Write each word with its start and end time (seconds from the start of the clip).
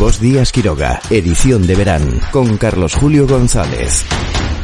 Vos 0.00 0.18
Días 0.18 0.50
Quiroga, 0.50 0.98
edición 1.10 1.66
de 1.66 1.74
verán, 1.74 2.00
con 2.32 2.56
Carlos 2.56 2.94
Julio 2.94 3.26
González. 3.28 4.06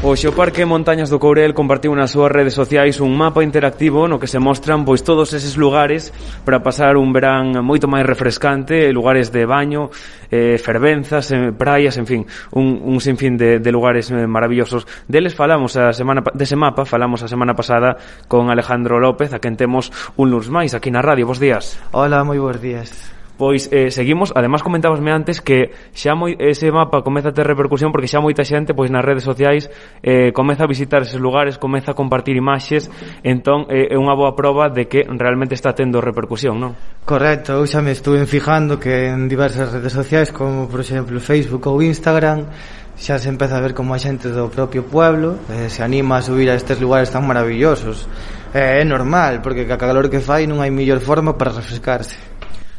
Oxe, 0.00 0.28
o 0.28 0.32
Parque 0.32 0.64
Montañas 0.64 1.12
do 1.12 1.20
Courel 1.20 1.52
compartiu 1.52 1.92
nas 1.92 2.16
súas 2.16 2.32
redes 2.32 2.56
sociais 2.56 3.04
un 3.04 3.12
mapa 3.12 3.44
interactivo 3.44 4.08
no 4.08 4.16
que 4.16 4.32
se 4.32 4.40
mostran 4.40 4.88
pois 4.88 5.04
todos 5.04 5.36
eses 5.36 5.60
lugares 5.60 6.08
para 6.48 6.64
pasar 6.64 6.96
un 6.96 7.12
verán 7.12 7.52
moito 7.60 7.84
máis 7.84 8.08
refrescante, 8.08 8.88
lugares 8.96 9.28
de 9.28 9.44
baño, 9.44 9.92
eh, 10.32 10.56
fervenzas, 10.56 11.28
eh, 11.36 11.52
praias, 11.52 12.00
en 12.00 12.08
fin, 12.08 12.24
un, 12.56 12.80
un 12.80 12.96
sinfín 13.04 13.36
de, 13.36 13.60
de 13.60 13.70
lugares 13.76 14.08
eh, 14.08 14.24
maravillosos. 14.24 14.88
Deles 15.04 15.36
falamos 15.36 15.76
a 15.76 15.92
semana 15.92 16.24
dese 16.32 16.56
mapa, 16.56 16.88
falamos 16.88 17.20
a 17.20 17.28
semana 17.28 17.52
pasada 17.52 18.00
con 18.24 18.48
Alejandro 18.48 18.96
López, 18.96 19.36
a 19.36 19.38
quen 19.44 19.60
temos 19.60 19.92
un 20.16 20.32
luns 20.32 20.48
máis 20.48 20.72
aquí 20.72 20.88
na 20.88 21.04
radio. 21.04 21.28
Bos 21.28 21.36
días. 21.36 21.76
Hola, 21.92 22.24
moi 22.24 22.40
bons 22.40 22.56
días. 22.56 23.15
Pois 23.36 23.68
eh, 23.70 23.90
seguimos, 23.90 24.32
además 24.34 24.62
comentábosme 24.64 25.12
antes 25.12 25.44
que 25.44 25.76
xa 25.92 26.16
moi, 26.16 26.32
ese 26.40 26.72
mapa 26.72 27.04
comeza 27.04 27.28
a 27.28 27.36
ter 27.36 27.44
repercusión 27.44 27.92
porque 27.92 28.08
xa 28.08 28.24
moita 28.24 28.48
xente 28.48 28.72
pois 28.72 28.88
nas 28.88 29.04
redes 29.04 29.28
sociais 29.28 29.68
eh, 30.00 30.32
comeza 30.32 30.64
a 30.64 30.70
visitar 30.70 31.04
eses 31.04 31.20
lugares, 31.20 31.60
comeza 31.60 31.92
a 31.92 31.98
compartir 31.98 32.32
imaxes, 32.32 32.88
entón 33.20 33.68
eh, 33.68 33.92
é 33.92 33.96
unha 34.00 34.16
boa 34.16 34.32
proba 34.32 34.72
de 34.72 34.88
que 34.88 35.04
realmente 35.04 35.52
está 35.52 35.76
tendo 35.76 36.00
repercusión, 36.00 36.56
non? 36.56 36.72
Correcto, 37.04 37.60
eu 37.60 37.68
xa 37.68 37.84
me 37.84 37.92
estuve 37.92 38.24
fijando 38.24 38.80
que 38.80 39.12
en 39.12 39.28
diversas 39.28 39.68
redes 39.68 39.92
sociais 39.92 40.32
como 40.32 40.64
por 40.64 40.80
exemplo 40.80 41.20
Facebook 41.20 41.68
ou 41.68 41.84
Instagram 41.84 42.48
xa 42.96 43.20
se 43.20 43.28
empeza 43.28 43.60
a 43.60 43.60
ver 43.60 43.76
como 43.76 43.92
a 43.92 44.00
xente 44.00 44.32
do 44.32 44.48
propio 44.48 44.88
pueblo 44.88 45.36
eh, 45.52 45.68
se 45.68 45.84
anima 45.84 46.16
a 46.16 46.24
subir 46.24 46.48
a 46.48 46.56
estes 46.56 46.80
lugares 46.80 47.12
tan 47.12 47.28
maravillosos. 47.28 48.08
Eh, 48.56 48.80
é 48.80 48.84
normal, 48.88 49.44
porque 49.44 49.68
a 49.68 49.76
calor 49.76 50.08
que 50.08 50.24
fai 50.24 50.48
non 50.48 50.64
hai 50.64 50.72
mellor 50.72 51.04
forma 51.04 51.36
para 51.36 51.52
refrescarse. 51.52 52.16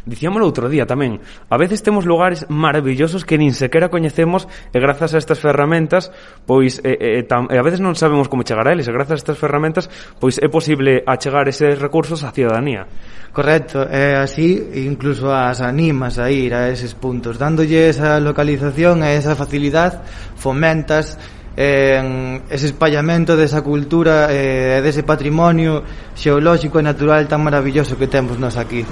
Dicíamolo 0.08 0.48
outro 0.48 0.72
día 0.72 0.88
tamén, 0.88 1.20
a 1.52 1.60
veces 1.60 1.84
temos 1.84 2.08
lugares 2.08 2.48
maravillosos 2.48 3.28
que 3.28 3.36
nin 3.36 3.52
sequera 3.52 3.92
coñecemos 3.92 4.48
e 4.72 4.80
grazas 4.80 5.12
a 5.12 5.20
estas 5.20 5.44
ferramentas, 5.44 6.16
pois 6.48 6.80
e, 6.80 6.96
e, 6.96 7.28
tam, 7.28 7.52
e 7.52 7.60
a 7.60 7.66
veces 7.68 7.84
non 7.84 7.92
sabemos 7.92 8.32
como 8.32 8.48
chegar 8.48 8.64
a 8.64 8.72
eles, 8.72 8.88
e 8.88 8.96
grazas 8.96 9.20
a 9.20 9.22
estas 9.28 9.36
ferramentas, 9.36 9.92
pois 10.16 10.40
é 10.40 10.48
posible 10.48 11.04
achegar 11.04 11.52
eses 11.52 11.76
recursos 11.76 12.24
á 12.24 12.32
ciudadanía. 12.32 12.88
Correcto, 13.36 13.84
é 13.84 14.16
así, 14.16 14.80
incluso 14.88 15.28
as 15.28 15.60
animas 15.60 16.24
a 16.24 16.32
ir 16.32 16.56
a 16.56 16.72
eses 16.72 16.96
puntos, 16.96 17.36
dándolle 17.36 17.92
esa 17.92 18.16
localización 18.24 19.04
e 19.04 19.20
esa 19.20 19.36
facilidad, 19.36 20.08
fomentas 20.40 21.20
en 21.60 22.48
ese 22.48 22.72
espallamento 22.72 23.36
desa 23.36 23.60
cultura 23.60 24.32
e 24.32 24.80
dese 24.80 25.04
patrimonio 25.04 25.84
xeolóxico 26.16 26.80
e 26.80 26.86
natural 26.88 27.28
tan 27.28 27.44
maravilloso 27.44 28.00
que 28.00 28.08
temos 28.08 28.40
nos 28.40 28.56
aquí. 28.56 28.88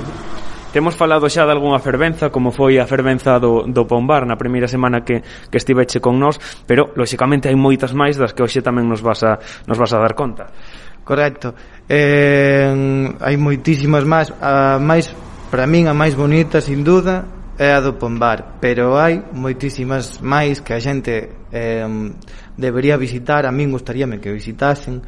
Temos 0.76 1.00
falado 1.00 1.32
xa 1.32 1.48
de 1.48 1.56
algunha 1.56 1.80
fervenza, 1.80 2.28
como 2.28 2.52
foi 2.52 2.84
a 2.84 2.84
fervenza 2.84 3.40
do, 3.40 3.64
do 3.64 3.88
Pombar 3.88 4.28
na 4.28 4.36
primeira 4.36 4.68
semana 4.68 5.08
que, 5.08 5.24
que 5.24 5.56
estiveche 5.56 6.04
con 6.04 6.20
nós, 6.20 6.36
pero, 6.68 6.92
lóxicamente, 7.00 7.48
hai 7.48 7.56
moitas 7.56 7.96
máis 7.96 8.20
das 8.20 8.36
que 8.36 8.44
hoxe 8.44 8.60
tamén 8.60 8.84
nos 8.84 9.00
vas 9.00 9.24
a, 9.24 9.40
nos 9.72 9.80
vas 9.80 9.96
a 9.96 10.04
dar 10.04 10.12
conta. 10.20 10.52
Correcto. 11.08 11.56
Eh, 11.88 12.68
hai 13.24 13.36
moitísimas 13.40 14.04
máis, 14.04 14.36
a 14.44 14.76
máis 14.76 15.16
para 15.48 15.64
min 15.64 15.88
a 15.88 15.96
máis 15.96 16.12
bonita, 16.12 16.60
sin 16.60 16.84
duda, 16.84 17.24
é 17.56 17.72
a 17.72 17.80
do 17.80 17.96
Pombar, 17.96 18.60
pero 18.60 19.00
hai 19.00 19.16
moitísimas 19.32 20.20
máis 20.20 20.60
que 20.60 20.76
a 20.76 20.80
xente 20.84 21.48
eh, 21.56 21.88
debería 22.60 23.00
visitar, 23.00 23.48
a 23.48 23.52
min 23.56 23.72
gustaríame 23.72 24.20
que 24.20 24.28
visitasen, 24.28 25.00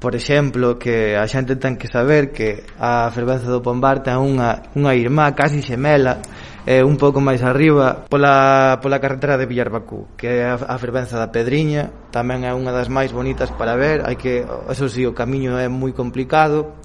por 0.00 0.16
exemplo, 0.16 0.80
que 0.80 1.14
a 1.14 1.28
xente 1.28 1.60
ten 1.60 1.76
que 1.76 1.84
saber 1.84 2.32
que 2.32 2.64
a 2.80 3.12
fervenza 3.12 3.52
do 3.52 3.60
Pombar 3.60 4.00
ten 4.00 4.16
unha, 4.16 4.72
unha 4.72 4.96
irmá 4.96 5.36
casi 5.36 5.60
xemela 5.60 6.24
eh, 6.64 6.80
un 6.80 6.96
pouco 6.96 7.20
máis 7.20 7.44
arriba 7.44 8.08
pola, 8.08 8.80
pola 8.80 8.96
carretera 8.96 9.36
de 9.36 9.44
Villarbacú 9.44 10.16
que 10.16 10.40
é 10.40 10.48
a, 10.48 10.56
a 10.56 10.76
fervenza 10.80 11.20
da 11.20 11.28
Pedriña 11.28 11.92
tamén 12.08 12.48
é 12.48 12.52
unha 12.56 12.72
das 12.72 12.88
máis 12.88 13.12
bonitas 13.12 13.52
para 13.52 13.76
ver 13.76 14.00
hai 14.04 14.16
que, 14.16 14.44
eso 14.68 14.88
sí, 14.88 15.04
o 15.04 15.12
camiño 15.12 15.60
é 15.60 15.68
moi 15.68 15.92
complicado 15.92 16.80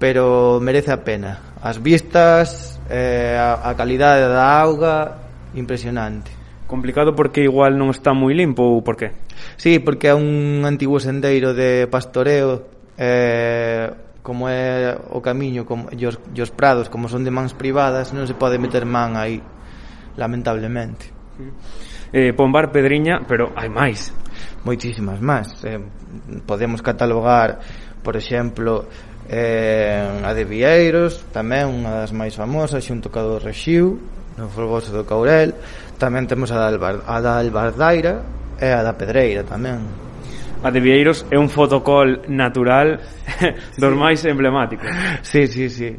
pero 0.00 0.56
merece 0.60 0.88
a 0.88 1.04
pena 1.04 1.56
as 1.60 1.76
vistas 1.80 2.80
eh, 2.88 3.36
a, 3.36 3.60
a 3.60 3.76
calidade 3.76 4.24
da 4.24 4.60
auga 4.60 5.20
impresionante 5.52 6.32
complicado 6.64 7.12
porque 7.12 7.44
igual 7.44 7.76
non 7.76 7.92
está 7.92 8.16
moi 8.16 8.32
limpo 8.32 8.64
ou 8.64 8.80
por 8.80 8.96
que? 8.96 9.12
Sí, 9.56 9.78
porque 9.78 10.10
é 10.10 10.14
un 10.14 10.62
antigo 10.66 10.98
sendeiro 10.98 11.54
de 11.54 11.86
pastoreo 11.86 12.66
eh, 12.98 13.90
como 14.24 14.48
é 14.48 14.96
o 15.12 15.20
camiño 15.20 15.68
como, 15.68 15.92
e, 15.92 16.00
os, 16.06 16.16
e 16.32 16.40
os 16.40 16.50
prados 16.50 16.88
como 16.88 17.12
son 17.12 17.22
de 17.22 17.30
mans 17.30 17.52
privadas 17.52 18.16
non 18.16 18.24
se 18.24 18.32
pode 18.32 18.56
meter 18.56 18.88
man 18.88 19.20
aí 19.20 19.38
lamentablemente. 20.16 21.12
Eh, 22.14 22.32
Pombar 22.32 22.72
Pedriña 22.72 23.20
pero 23.28 23.52
hai 23.52 23.68
máis. 23.68 24.16
Moitísimas 24.64 25.20
máis. 25.20 25.52
Eh, 25.66 25.82
podemos 26.48 26.80
catalogar 26.80 27.60
por 28.00 28.16
exemplo 28.16 28.88
eh, 29.28 30.00
a 30.24 30.30
de 30.32 30.44
Vieiros 30.48 31.28
tamén 31.28 31.68
unha 31.68 31.92
das 32.04 32.16
máis 32.16 32.32
famosas 32.32 32.80
xunto 32.80 33.12
ca 33.12 33.20
do 33.20 33.36
Rexiu 33.36 34.00
no 34.40 34.48
Folgoso 34.48 34.88
do 34.88 35.04
Caurel. 35.04 35.52
Tamén 36.00 36.24
temos 36.24 36.48
a 36.48 36.58
da, 36.58 36.72
Albar, 36.72 37.04
a 37.04 37.20
da 37.20 37.38
Albardaira 37.38 38.43
é 38.60 38.72
a 38.74 38.82
da 38.82 38.92
Pedreira 38.92 39.42
tamén 39.42 40.04
a 40.64 40.70
de 40.70 40.80
Vieiros 40.80 41.26
é 41.30 41.38
un 41.38 41.48
fotocol 41.52 42.24
natural 42.26 42.96
dos 43.76 43.92
sí. 43.92 43.98
máis 44.00 44.24
emblemáticos. 44.24 44.88
Sí, 45.20 45.46
sí, 45.46 45.68
sí 45.68 45.92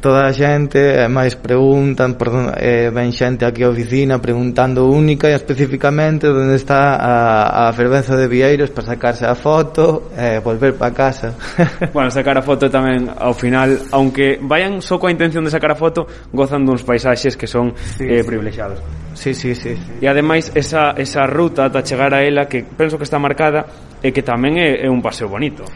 toda 0.00 0.28
a 0.28 0.32
xente, 0.32 0.78
eh, 0.78 1.08
máis 1.08 1.34
preguntan, 1.34 2.14
perdón, 2.14 2.54
eh, 2.56 2.90
ven 2.92 3.10
xente 3.10 3.44
aquí 3.44 3.64
á 3.64 3.68
oficina 3.72 4.20
preguntando 4.22 4.86
única 4.86 5.28
e 5.28 5.34
especificamente 5.34 6.28
onde 6.28 6.56
está 6.56 6.96
a, 6.96 7.68
a 7.68 7.72
fervenza 7.72 8.14
de 8.14 8.28
Vieiros 8.28 8.70
para 8.70 8.94
sacarse 8.94 9.24
a 9.26 9.34
foto 9.34 10.12
e 10.14 10.36
eh, 10.36 10.38
volver 10.40 10.76
para 10.76 10.94
casa. 10.94 11.34
bueno, 11.94 12.10
sacar 12.10 12.38
a 12.38 12.42
foto 12.42 12.70
tamén 12.70 13.10
ao 13.10 13.34
final, 13.34 13.74
aunque 13.90 14.38
vayan 14.40 14.80
só 14.84 15.00
coa 15.00 15.10
intención 15.10 15.42
de 15.42 15.50
sacar 15.50 15.72
a 15.72 15.78
foto, 15.78 16.06
gozan 16.30 16.62
duns 16.62 16.84
paisaxes 16.86 17.34
que 17.34 17.46
son 17.46 17.74
sí, 17.76 18.06
eh, 18.06 18.22
privilexiados. 18.22 18.78
Sí, 19.18 19.34
sí, 19.34 19.54
sí, 19.54 19.74
sí. 19.74 19.92
E 19.98 20.06
ademais 20.06 20.52
esa, 20.54 20.94
esa 20.94 21.26
ruta 21.26 21.66
ata 21.66 21.82
chegar 21.82 22.14
a 22.14 22.22
ela 22.22 22.46
que 22.46 22.62
penso 22.62 22.96
que 22.96 23.04
está 23.04 23.18
marcada 23.18 23.66
e 23.98 24.14
que 24.14 24.22
tamén 24.22 24.62
é, 24.62 24.86
é 24.86 24.88
un 24.88 25.02
paseo 25.02 25.26
bonito. 25.26 25.66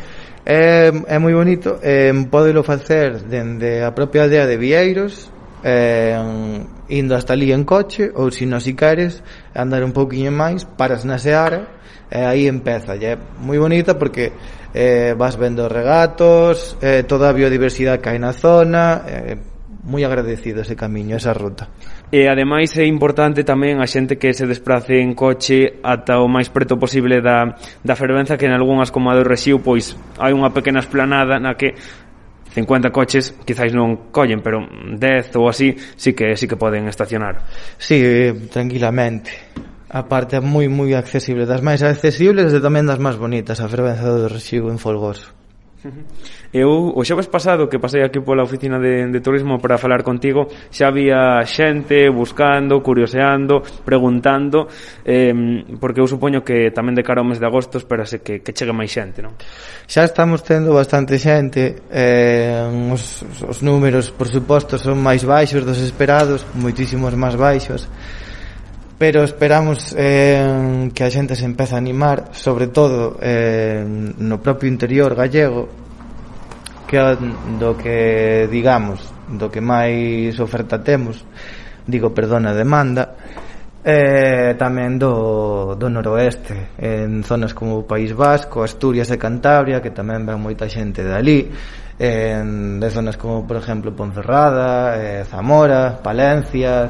É, 0.45 0.91
é 1.07 1.19
moi 1.23 1.35
bonito, 1.35 1.79
eh, 1.83 2.11
podelo 2.27 2.67
facer 2.67 3.23
dende 3.31 3.79
a 3.79 3.95
propia 3.95 4.27
aldea 4.27 4.47
de 4.47 4.59
Vieiros, 4.59 5.31
eh, 5.63 6.19
indo 6.91 7.15
hasta 7.15 7.33
ali 7.39 7.53
en 7.55 7.63
coche, 7.63 8.11
ou 8.11 8.27
se 8.35 8.43
non 8.43 8.59
si 8.59 8.75
queres, 8.75 9.23
andar 9.55 9.87
un 9.87 9.95
pouquiño 9.95 10.35
máis, 10.35 10.67
paras 10.67 11.07
na 11.07 11.23
Seara, 11.23 11.79
e 12.11 12.19
eh, 12.19 12.27
aí 12.27 12.51
empeza, 12.51 12.99
e 12.99 13.07
é 13.07 13.15
moi 13.39 13.63
bonita 13.63 13.95
porque 13.95 14.35
eh, 14.75 15.15
vas 15.15 15.39
vendo 15.39 15.71
regatos, 15.71 16.75
eh, 16.83 17.07
toda 17.07 17.31
a 17.31 17.37
biodiversidade 17.39 18.03
que 18.03 18.11
hai 18.11 18.19
na 18.19 18.35
zona, 18.35 19.07
eh, 19.07 19.39
moi 19.87 20.03
agradecido 20.03 20.67
ese 20.67 20.75
camiño, 20.75 21.15
esa 21.15 21.31
ruta. 21.31 21.71
E 22.13 22.29
ademais 22.29 22.77
é 22.77 22.85
importante 22.85 23.41
tamén 23.41 23.81
a 23.81 23.89
xente 23.89 24.21
que 24.21 24.37
se 24.37 24.45
desprace 24.45 25.01
en 25.01 25.17
coche 25.17 25.81
ata 25.81 26.21
o 26.21 26.29
máis 26.29 26.53
preto 26.53 26.77
posible 26.77 27.25
da, 27.25 27.57
da 27.81 27.97
fervenza 27.97 28.37
que 28.37 28.45
en 28.45 28.53
algunhas 28.53 28.93
como 28.93 29.09
a 29.09 29.17
do 29.17 29.25
Rexiu 29.25 29.65
pois 29.65 29.97
hai 30.21 30.37
unha 30.37 30.53
pequena 30.53 30.85
esplanada 30.85 31.41
na 31.41 31.57
que 31.57 31.73
50 32.53 32.93
coches 32.93 33.33
quizáis 33.49 33.73
non 33.73 34.13
collen, 34.13 34.45
pero 34.45 34.61
10 34.61 35.41
ou 35.41 35.49
así 35.49 35.73
sí 35.97 36.13
que 36.13 36.37
sí 36.37 36.45
que 36.45 36.61
poden 36.61 36.85
estacionar. 36.85 37.49
Sí, 37.81 37.97
tranquilamente. 38.53 39.33
A 39.89 40.05
parte 40.05 40.37
é 40.37 40.45
moi 40.45 40.69
moi 40.69 40.93
accesible, 40.93 41.49
das 41.49 41.65
máis 41.65 41.81
accesibles 41.81 42.53
e 42.53 42.61
tamén 42.61 42.85
das 42.85 43.01
máis 43.01 43.17
bonitas, 43.17 43.57
a 43.65 43.73
fervenza 43.73 44.05
do 44.05 44.29
Rexiu 44.29 44.69
en 44.69 44.77
Folgoso. 44.77 45.42
Eu 46.53 46.95
o 46.95 47.03
xoves 47.03 47.27
pasado 47.27 47.67
que 47.67 47.83
pasei 47.83 48.07
aquí 48.07 48.21
pola 48.23 48.47
oficina 48.47 48.79
de, 48.79 49.11
de 49.11 49.21
turismo 49.21 49.59
para 49.59 49.81
falar 49.81 50.07
contigo 50.07 50.47
xa 50.71 50.93
había 50.93 51.43
xente 51.43 52.07
buscando, 52.13 52.79
curioseando, 52.85 53.63
preguntando 53.83 54.71
eh, 55.03 55.35
porque 55.81 55.99
eu 55.99 56.07
supoño 56.07 56.47
que 56.47 56.71
tamén 56.71 56.95
de 56.95 57.03
cara 57.03 57.25
ao 57.25 57.27
mes 57.27 57.43
de 57.43 57.47
agosto 57.49 57.83
esperase 57.83 58.23
que, 58.23 58.45
que 58.45 58.55
chegue 58.55 58.71
máis 58.71 58.95
xente, 58.95 59.25
non? 59.25 59.35
Xa 59.91 60.07
estamos 60.07 60.47
tendo 60.47 60.71
bastante 60.71 61.19
xente 61.19 61.83
eh, 61.91 62.63
os, 62.93 63.27
os 63.43 63.59
números, 63.65 64.15
por 64.15 64.31
suposto, 64.31 64.79
son 64.79 65.03
máis 65.03 65.27
baixos 65.27 65.67
dos 65.67 65.83
esperados 65.83 66.47
moitísimos 66.55 67.11
máis 67.19 67.35
baixos 67.35 67.91
pero 69.03 69.25
esperamos 69.25 69.93
eh, 69.99 70.89
que 70.95 71.03
a 71.03 71.11
xente 71.11 71.35
se 71.35 71.43
empeza 71.43 71.75
a 71.75 71.83
animar, 71.83 72.31
sobre 72.31 72.71
todo 72.71 73.19
eh, 73.19 73.83
no 73.83 74.39
propio 74.39 74.71
interior 74.71 75.19
gallego, 75.19 75.67
que 76.87 77.03
do 77.59 77.75
que 77.75 78.47
digamos, 78.47 79.03
do 79.27 79.51
que 79.51 79.59
máis 79.59 80.39
oferta 80.39 80.79
temos, 80.87 81.27
digo, 81.83 82.15
perdona, 82.15 82.55
demanda, 82.55 83.19
eh, 83.83 84.55
tamén 84.55 85.03
do, 85.03 85.75
do 85.75 85.91
noroeste, 85.91 86.79
en 86.79 87.27
zonas 87.27 87.59
como 87.59 87.83
o 87.83 87.89
País 87.91 88.15
Vasco, 88.15 88.63
Asturias 88.63 89.11
e 89.11 89.19
Cantabria, 89.19 89.83
que 89.83 89.91
tamén 89.91 90.23
ven 90.23 90.39
moita 90.39 90.71
xente 90.71 91.03
dali, 91.03 91.51
en, 91.99 92.79
de 92.79 92.87
zonas 92.87 93.19
como, 93.19 93.43
por 93.51 93.59
exemplo, 93.59 93.91
Ponferrada, 93.91 94.95
eh, 94.95 95.27
Zamora, 95.27 95.99
Palencia, 95.99 96.87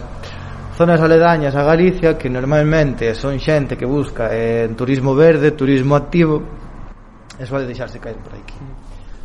zonas 0.74 1.00
aledañas 1.00 1.54
a 1.54 1.62
Galicia 1.62 2.16
que 2.16 2.28
normalmente 2.28 3.14
son 3.14 3.38
xente 3.38 3.76
que 3.76 3.84
busca 3.84 4.32
eh, 4.32 4.68
turismo 4.76 5.14
verde, 5.14 5.52
turismo 5.52 5.94
activo 5.94 6.42
e 7.38 7.44
suele 7.44 7.66
deixarse 7.66 8.00
caer 8.00 8.16
por 8.16 8.32
aquí 8.34 8.56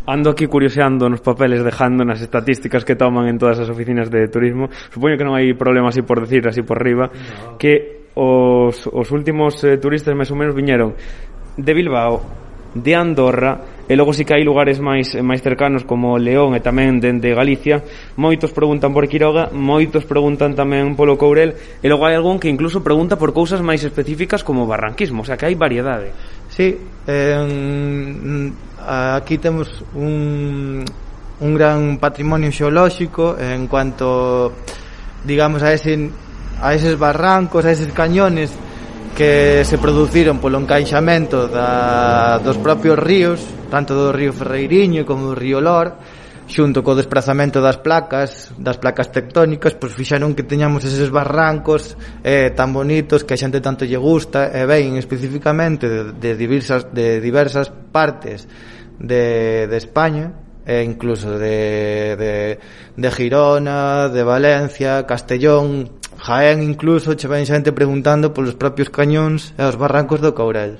Ando 0.08 0.32
aquí 0.32 0.48
curioseando 0.48 1.10
nos 1.12 1.20
papeles 1.20 1.64
dejando 1.64 2.08
nas 2.08 2.24
estatísticas 2.24 2.88
que 2.88 2.96
toman 2.96 3.28
en 3.28 3.36
todas 3.36 3.60
as 3.60 3.68
oficinas 3.68 4.08
de 4.08 4.28
turismo 4.32 4.72
supoño 4.92 5.20
que 5.20 5.28
non 5.28 5.36
hai 5.36 5.52
problema 5.56 5.92
así 5.92 6.04
por 6.04 6.24
decir 6.24 6.48
así 6.48 6.64
por 6.64 6.80
riba 6.80 7.12
no. 7.12 7.60
que 7.60 8.08
os, 8.16 8.88
os 8.88 9.08
últimos 9.12 9.60
eh, 9.68 9.76
turistas 9.80 10.16
máis 10.16 10.32
ou 10.32 10.40
menos 10.40 10.56
viñeron 10.56 10.96
de 11.60 11.72
Bilbao, 11.76 12.24
de 12.72 12.92
Andorra 12.96 13.77
E 13.88 13.96
logo 13.96 14.12
si 14.12 14.28
que 14.28 14.36
hai 14.36 14.44
lugares 14.44 14.84
máis 14.84 15.16
máis 15.24 15.40
cercanos 15.40 15.88
como 15.88 16.20
León 16.20 16.52
e 16.54 16.60
tamén 16.60 17.00
dende 17.00 17.32
Galicia, 17.32 17.80
moitos 18.20 18.52
preguntan 18.52 18.92
por 18.92 19.08
Quiroga, 19.08 19.48
moitos 19.56 20.04
preguntan 20.04 20.60
tamén 20.60 20.92
polo 21.00 21.16
Courel, 21.16 21.56
e 21.56 21.88
logo 21.88 22.04
hai 22.04 22.20
algún 22.20 22.36
que 22.36 22.52
incluso 22.52 22.84
pregunta 22.84 23.16
por 23.16 23.32
cousas 23.32 23.64
máis 23.64 23.80
específicas 23.88 24.44
como 24.44 24.68
barranquismo, 24.68 25.24
o 25.24 25.28
sea 25.28 25.40
que 25.40 25.48
hai 25.48 25.56
variedade. 25.56 26.12
Sí, 26.52 26.76
eh, 27.08 28.52
aquí 28.84 29.40
temos 29.40 29.72
un, 29.96 30.84
un 31.40 31.52
gran 31.56 31.96
patrimonio 31.96 32.52
xeolóxico 32.52 33.40
en 33.40 33.72
cuanto 33.72 34.52
digamos 35.24 35.64
a 35.64 35.72
ese 35.72 36.12
a 36.60 36.76
eses 36.76 37.00
barrancos, 37.00 37.64
a 37.64 37.72
eses 37.72 37.88
cañones 37.96 38.52
que 39.16 39.64
se 39.66 39.78
produciron 39.78 40.38
polo 40.38 40.60
encaixamento 40.60 41.48
da, 41.48 42.38
dos 42.44 42.58
propios 42.60 43.00
ríos 43.00 43.57
tanto 43.68 43.94
do 43.94 44.12
río 44.12 44.34
Ferreiriño 44.34 45.06
como 45.06 45.32
do 45.32 45.36
río 45.36 45.60
Lor 45.62 45.96
xunto 46.48 46.80
co 46.80 46.96
desplazamento 46.96 47.60
das 47.60 47.78
placas, 47.84 48.56
das 48.56 48.80
placas 48.80 49.12
tectónicas, 49.12 49.76
pois 49.76 49.92
fixaron 49.92 50.32
que 50.32 50.48
teñamos 50.48 50.88
eses 50.88 51.12
barrancos 51.12 52.00
eh, 52.24 52.56
tan 52.56 52.72
bonitos 52.72 53.28
que 53.28 53.36
a 53.36 53.40
xente 53.40 53.60
tanto 53.60 53.84
lle 53.84 54.00
gusta 54.00 54.48
e 54.56 54.64
ven 54.64 54.96
especificamente 54.96 55.92
de, 55.92 56.16
de, 56.16 56.32
diversas, 56.40 56.88
de 56.96 57.20
diversas 57.20 57.68
partes 57.92 58.48
de, 58.96 59.68
de 59.68 59.78
España 59.78 60.32
e 60.64 60.84
incluso 60.84 61.36
de, 61.36 62.16
de, 62.16 62.34
de 62.96 63.10
Girona, 63.12 64.08
de 64.08 64.24
Valencia, 64.24 65.04
Castellón, 65.04 66.00
Jaén 66.18 66.64
incluso 66.64 67.14
che 67.20 67.28
ven 67.28 67.44
xente 67.44 67.76
preguntando 67.76 68.32
polos 68.32 68.56
propios 68.56 68.88
cañóns 68.88 69.52
e 69.60 69.64
os 69.68 69.76
barrancos 69.76 70.24
do 70.24 70.32
Caurel. 70.32 70.80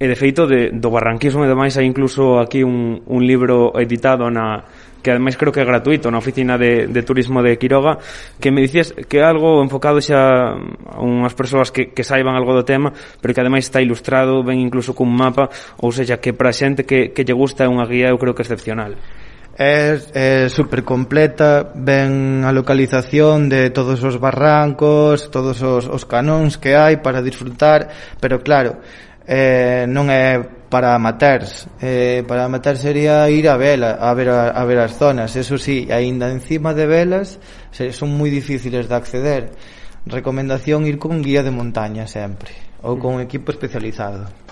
E 0.00 0.08
de 0.08 0.16
feito 0.16 0.48
de, 0.48 0.72
do 0.72 0.88
barranquismo 0.88 1.44
e 1.44 1.52
demais 1.52 1.76
hai 1.76 1.84
incluso 1.84 2.40
aquí 2.40 2.64
un, 2.64 3.04
un 3.04 3.20
libro 3.20 3.76
editado 3.76 4.32
na, 4.32 4.64
que 5.02 5.10
ademais 5.10 5.36
creo 5.36 5.52
que 5.52 5.60
é 5.60 5.64
gratuito 5.68 6.08
na 6.08 6.16
oficina 6.16 6.56
de, 6.56 6.88
de 6.88 7.02
turismo 7.02 7.42
de 7.42 7.56
Quiroga 7.56 7.98
que 8.40 8.50
me 8.50 8.64
dicías 8.64 8.92
que 8.92 9.18
é 9.18 9.24
algo 9.24 9.60
enfocado 9.60 10.00
xa 10.00 10.56
a 10.56 11.00
unhas 11.04 11.36
persoas 11.36 11.72
que, 11.72 11.92
que 11.92 12.04
saiban 12.04 12.36
algo 12.36 12.52
do 12.56 12.64
tema 12.64 12.92
pero 13.20 13.36
que 13.36 13.40
ademais 13.44 13.68
está 13.68 13.80
ilustrado 13.80 14.44
ben 14.44 14.60
incluso 14.60 14.96
cun 14.96 15.12
mapa 15.12 15.52
ou 15.80 15.92
seja 15.92 16.16
que 16.16 16.32
para 16.32 16.52
xente 16.52 16.84
que, 16.84 17.12
que 17.12 17.24
lle 17.24 17.36
gusta 17.36 17.64
é 17.64 17.68
unha 17.68 17.84
guía 17.84 18.12
eu 18.12 18.16
creo 18.16 18.36
que 18.36 18.40
excepcional. 18.40 18.96
É, 19.60 20.00
é 20.16 20.48
super 20.48 20.80
completa, 20.88 21.68
ven 21.76 22.48
a 22.48 22.52
localización 22.54 23.52
de 23.52 23.68
todos 23.68 24.00
os 24.00 24.16
barrancos, 24.16 25.28
todos 25.28 25.60
os, 25.60 25.84
os 25.84 26.08
canóns 26.08 26.56
que 26.56 26.72
hai 26.72 26.96
para 27.04 27.20
disfrutar, 27.20 27.92
pero 28.16 28.40
claro, 28.40 28.80
eh, 29.30 29.86
non 29.86 30.10
é 30.10 30.42
para 30.42 30.98
amateurs. 30.98 31.70
Eh, 31.78 32.26
para 32.26 32.50
amateurs 32.50 32.82
sería 32.82 33.30
ir 33.30 33.46
a 33.46 33.54
vela 33.54 33.94
a 33.94 34.10
ver, 34.10 34.26
a, 34.26 34.50
a 34.50 34.62
ver 34.66 34.82
as 34.82 34.98
zonas. 34.98 35.38
Eso 35.38 35.54
sí, 35.54 35.86
aínda 35.86 36.26
encima 36.34 36.74
de 36.74 36.90
velas 36.90 37.38
son 37.70 38.10
moi 38.18 38.26
difíciles 38.26 38.90
de 38.90 38.94
acceder. 38.98 39.54
Recomendación 40.02 40.82
ir 40.90 40.98
con 40.98 41.22
guía 41.22 41.46
de 41.46 41.54
montaña 41.54 42.10
sempre 42.10 42.50
ou 42.82 42.98
con 42.98 43.22
equipo 43.22 43.54
especializado. 43.54 44.49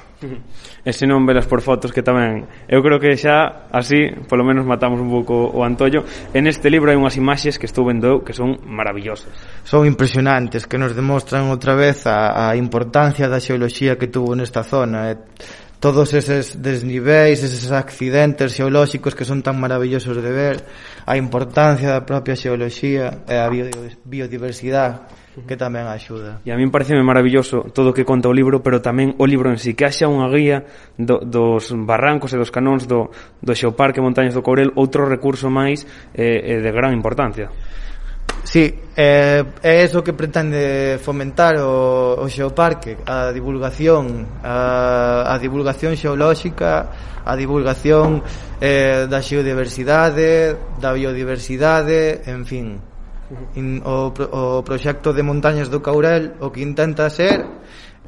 E 0.85 0.91
se 0.91 1.07
non 1.07 1.23
velas 1.23 1.47
por 1.47 1.63
fotos 1.63 1.95
que 1.95 2.03
tamén 2.03 2.43
Eu 2.67 2.83
creo 2.83 2.99
que 2.99 3.15
xa 3.15 3.71
así 3.71 4.11
Polo 4.27 4.43
menos 4.43 4.67
matamos 4.67 4.99
un 4.99 5.07
pouco 5.07 5.47
o 5.47 5.63
antollo 5.63 6.03
En 6.35 6.51
este 6.51 6.67
libro 6.67 6.91
hai 6.91 6.99
unhas 6.99 7.15
imaxes 7.15 7.55
que 7.55 7.71
estou 7.71 7.87
vendo 7.87 8.11
eu 8.11 8.19
Que 8.27 8.35
son 8.35 8.59
maravillosas. 8.67 9.31
Son 9.63 9.87
impresionantes 9.87 10.67
que 10.67 10.75
nos 10.75 10.99
demostran 10.99 11.47
outra 11.55 11.79
vez 11.79 12.03
A, 12.11 12.51
a 12.51 12.59
importancia 12.59 13.31
da 13.31 13.39
xeoloxía 13.39 13.95
que 13.95 14.11
tuvo 14.11 14.35
nesta 14.35 14.67
zona 14.67 15.15
E 15.15 15.15
todos 15.79 16.11
eses 16.11 16.59
desniveis, 16.59 17.39
eses 17.39 17.71
accidentes 17.71 18.51
xeolóxicos 18.51 19.15
que 19.15 19.23
son 19.23 19.47
tan 19.47 19.63
maravillosos 19.63 20.19
de 20.19 20.33
ver, 20.35 20.57
a 21.07 21.15
importancia 21.15 21.95
da 21.95 22.03
propia 22.03 22.35
xeoloxía 22.35 23.23
e 23.31 23.39
a 23.39 23.47
biodiversidade 24.03 25.07
que 25.47 25.57
tamén 25.61 25.87
axuda. 25.87 26.41
E 26.43 26.51
a 26.51 26.57
min 26.57 26.73
pareceme 26.73 27.05
maravilloso 27.05 27.69
todo 27.71 27.93
o 27.93 27.97
que 27.97 28.09
conta 28.09 28.31
o 28.31 28.35
libro, 28.35 28.65
pero 28.65 28.81
tamén 28.83 29.15
o 29.21 29.25
libro 29.29 29.53
en 29.53 29.59
si, 29.61 29.77
que 29.77 29.87
haxa 29.87 30.09
unha 30.09 30.27
guía 30.33 30.65
do, 30.97 31.21
dos 31.23 31.71
barrancos 31.75 32.33
e 32.35 32.41
dos 32.41 32.51
canóns 32.51 32.89
do, 32.89 33.13
do 33.39 33.53
Xeoparque 33.55 34.03
Montañas 34.03 34.35
do 34.35 34.43
Courel, 34.43 34.73
outro 34.75 35.07
recurso 35.07 35.53
máis 35.53 35.87
eh, 36.17 36.59
eh, 36.59 36.59
de 36.65 36.71
gran 36.73 36.97
importancia. 36.97 37.53
Sí, 38.45 38.73
eh, 38.97 39.45
é 39.63 39.85
eso 39.85 40.03
que 40.03 40.17
pretende 40.17 40.97
fomentar 41.03 41.61
o, 41.61 42.17
o 42.17 42.27
xeoparque 42.33 42.97
a 43.05 43.29
divulgación 43.29 44.25
a, 44.41 45.29
a 45.29 45.37
divulgación 45.37 45.93
xeolóxica 46.01 46.89
a 47.29 47.37
divulgación 47.37 48.25
eh, 48.57 49.05
da 49.05 49.21
xeodiversidade 49.21 50.57
da 50.81 50.97
biodiversidade 50.97 52.25
en 52.25 52.49
fin 52.49 52.67
In, 53.57 53.85
o, 53.85 54.09
o 54.09 54.65
proxecto 54.65 55.13
de 55.13 55.21
Montañas 55.21 55.69
do 55.69 55.85
Caurel 55.85 56.41
o 56.41 56.49
que 56.49 56.65
intenta 56.65 57.13
ser 57.13 57.45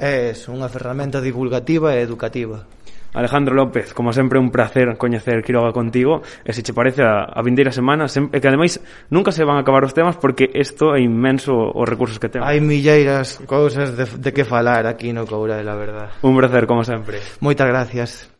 é 0.00 0.33
unha 0.49 0.73
ferramenta 0.73 1.21
divulgativa 1.21 1.92
e 1.92 2.00
educativa. 2.00 2.64
Alejandro 3.12 3.54
López, 3.54 3.92
como 3.92 4.12
sempre 4.12 4.38
un 4.38 4.50
placer 4.50 4.97
coñecer 4.97 5.42
Quiroga 5.42 5.73
contigo 5.73 6.23
e 6.47 6.54
se 6.54 6.62
che 6.62 6.73
parece 6.73 7.02
a, 7.02 7.26
a 7.26 7.42
vindeira 7.42 7.75
semana 7.75 8.06
sempre, 8.06 8.40
que 8.40 8.49
ademais 8.49 8.78
nunca 9.11 9.35
se 9.35 9.42
van 9.42 9.59
a 9.59 9.66
acabar 9.66 9.83
os 9.85 9.92
temas 9.92 10.16
porque 10.16 10.47
isto 10.54 10.94
é 10.94 11.02
inmenso 11.02 11.52
os 11.52 11.87
recursos 11.90 12.23
que 12.23 12.30
temos 12.30 12.47
Hai 12.47 12.62
milleiras 12.62 13.42
cousas 13.44 13.99
de, 13.99 14.06
de 14.06 14.30
que 14.30 14.47
falar 14.47 14.87
aquí 14.87 15.12
no 15.12 15.26
Caurel, 15.26 15.66
la 15.66 15.75
verdad. 15.75 16.09
Un 16.23 16.38
placer, 16.38 16.64
como 16.71 16.87
sempre. 16.87 17.18
Moitas 17.42 17.66
gracias. 17.66 18.39